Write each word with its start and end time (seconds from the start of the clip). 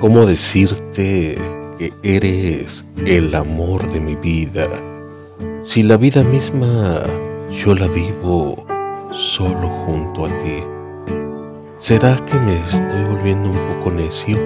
cómo 0.00 0.24
decirte 0.24 1.36
que 1.78 1.92
eres 2.02 2.86
el 3.04 3.34
amor 3.34 3.86
de 3.92 4.00
mi 4.00 4.16
vida. 4.16 4.66
Si 5.62 5.82
la 5.82 5.98
vida 5.98 6.24
misma 6.24 7.04
yo 7.50 7.74
la 7.74 7.86
vivo 7.86 8.64
solo 9.12 9.68
junto 9.84 10.24
a 10.24 10.28
ti. 10.28 10.64
¿Será 11.76 12.24
que 12.24 12.38
me 12.40 12.56
estoy 12.60 13.04
volviendo 13.10 13.50
un 13.50 13.58
poco 13.76 13.90
necio? 13.90 14.38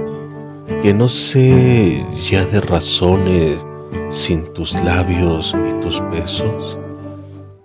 Que 0.83 0.93
no 0.93 1.09
sé 1.09 2.05
ya 2.29 2.45
de 2.47 2.61
razones 2.61 3.65
sin 4.11 4.45
tus 4.55 4.75
labios 4.83 5.55
y 5.55 5.81
tus 5.81 6.03
besos. 6.11 6.79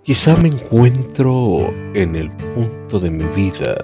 Quizá 0.04 0.36
me 0.36 0.48
encuentro 0.48 1.72
en 1.94 2.14
el 2.14 2.30
punto 2.30 3.00
de 3.00 3.10
mi 3.10 3.24
vida 3.34 3.74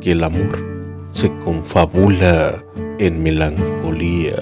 que 0.00 0.12
el 0.12 0.22
amor 0.22 0.64
se 1.12 1.30
confabula 1.44 2.64
en 3.02 3.20
melancolía, 3.20 4.36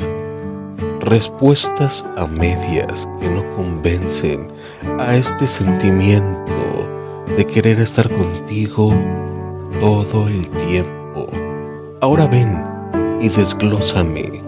respuestas 1.01 2.07
a 2.19 2.27
medias 2.27 3.09
que 3.19 3.29
no 3.31 3.43
convencen 3.57 4.49
a 4.99 5.17
este 5.17 5.47
sentimiento 5.47 6.53
de 7.39 7.47
querer 7.47 7.81
estar 7.81 8.07
contigo 8.11 8.93
todo 9.81 10.29
el 10.29 10.47
tiempo. 10.69 11.27
Ahora 12.03 12.27
ven 12.27 12.63
y 13.19 13.31
desglósame 13.31 14.43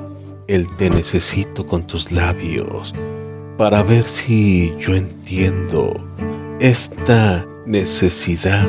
el 0.46 0.68
te 0.76 0.90
necesito 0.90 1.66
con 1.66 1.86
tus 1.86 2.12
labios 2.12 2.92
para 3.56 3.82
ver 3.82 4.06
si 4.06 4.74
yo 4.78 4.94
entiendo 4.94 5.94
esta 6.60 7.46
necesidad 7.64 8.68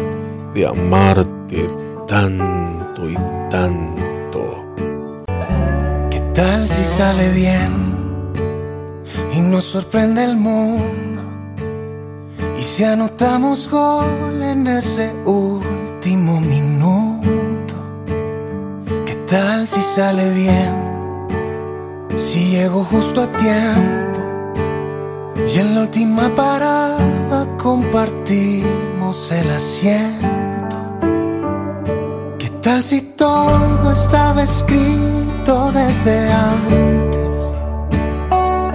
de 0.53 0.67
amarte 0.67 1.67
tanto 2.07 3.09
y 3.09 3.15
tanto. 3.49 4.02
¿Qué 6.93 6.97
sale 6.99 7.29
bien 7.29 7.71
y 9.33 9.39
nos 9.39 9.63
sorprende 9.63 10.23
el 10.25 10.37
mundo? 10.37 11.23
Y 12.59 12.61
si 12.61 12.83
anotamos 12.83 13.67
gol 13.67 14.43
en 14.43 14.67
ese 14.67 15.11
último 15.25 16.39
minuto, 16.39 17.73
¿qué 19.07 19.15
tal 19.27 19.65
si 19.65 19.81
sale 19.81 20.29
bien? 20.35 20.71
Si 22.15 22.51
llego 22.51 22.83
justo 22.83 23.21
a 23.21 23.27
tiempo 23.37 24.19
y 25.47 25.57
en 25.57 25.73
la 25.73 25.81
última 25.81 26.29
parada 26.35 27.47
compartimos 27.57 29.31
el 29.31 29.49
asiento 29.49 30.27
tal 32.61 32.81
si 32.81 33.01
todo 33.01 33.91
estaba 33.91 34.43
escrito 34.43 35.22
desde 35.45 36.31
antes? 36.31 37.59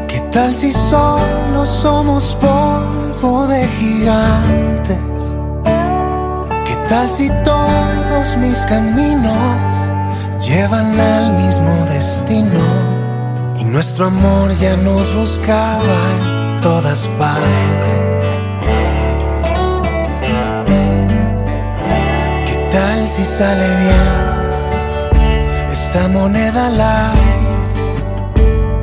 ¿Qué 0.07 0.21
tal 0.31 0.55
si 0.55 0.71
solo 0.71 1.65
somos 1.65 2.37
polvo 2.37 3.47
de 3.47 3.67
gigantes? 3.69 5.01
¿Qué 6.67 6.77
tal 6.89 7.09
si 7.09 7.31
todos 7.43 8.37
mis 8.37 8.59
caminos 8.67 9.35
llevan 10.47 11.01
al 11.01 11.33
mismo 11.39 11.87
destino? 11.87 12.61
Y 13.59 13.65
nuestro 13.65 14.07
amor 14.07 14.55
ya 14.59 14.77
nos 14.77 15.15
buscaba 15.15 15.99
en 16.21 16.61
todas 16.61 17.09
partes. 17.19 17.99
si 23.09 23.25
sale 23.25 23.67
bien 23.81 24.38
esta 25.99 26.09
moneda 26.09 26.67
al 26.69 26.81
aire. 26.81 27.59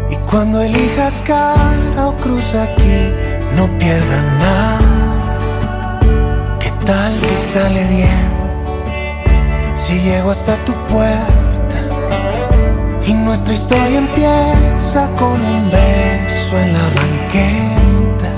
Y 0.09 0.15
cuando 0.29 0.61
elijas 0.61 1.21
cara 1.25 2.07
o 2.07 2.15
cruz 2.17 2.53
aquí, 2.55 3.13
no 3.55 3.67
pierdan 3.79 4.39
nada. 4.39 5.99
¿Qué 6.59 6.71
tal 6.85 7.13
si 7.17 7.35
sale 7.53 7.85
bien? 7.85 8.29
Si 9.77 9.93
llego 10.01 10.31
hasta 10.31 10.55
tu 10.65 10.73
puerta 10.91 11.79
y 13.07 13.13
nuestra 13.13 13.53
historia 13.53 13.97
empieza 13.97 15.09
con 15.15 15.39
un 15.41 15.71
beso 15.71 16.57
en 16.63 16.73
la 16.73 16.85
banqueta. 16.99 18.29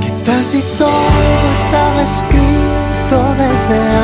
¿Qué 0.00 0.10
tal 0.24 0.44
si 0.44 0.60
todo 0.76 1.36
estaba 1.60 2.02
escrito 2.02 3.16
desde 3.42 4.01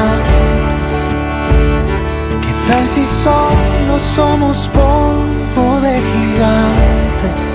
si 2.88 3.04
solo 3.04 3.98
somos 3.98 4.68
polvo 4.68 5.80
de 5.80 5.94
gigantes? 6.10 7.50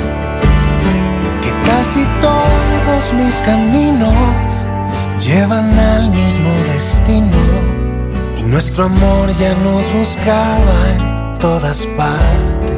¿Qué 1.41 1.51
tal 1.65 1.85
si 1.85 2.03
todos 2.21 3.13
mis 3.13 3.35
caminos 3.49 4.13
llevan 5.19 5.77
al 5.79 6.11
mismo 6.11 6.51
destino? 6.71 7.41
Y 8.37 8.43
nuestro 8.43 8.85
amor 8.85 9.31
ya 9.39 9.55
nos 9.55 9.91
buscaba 9.93 10.77
en 10.95 11.39
todas 11.39 11.87
partes. 11.97 12.77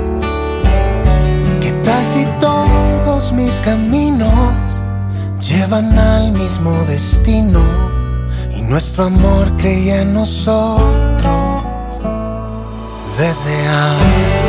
¿Qué 1.60 1.72
tal 1.84 2.06
si 2.06 2.26
todos 2.40 3.34
mis 3.34 3.56
caminos 3.62 4.54
llevan 5.42 5.98
al 6.00 6.32
mismo 6.32 6.72
destino? 6.88 7.62
Y 8.56 8.62
nuestro 8.62 9.06
amor 9.06 9.52
creía 9.58 10.02
en 10.02 10.14
nosotros 10.14 11.35
desde 13.18 13.68
ahora. 13.68 14.45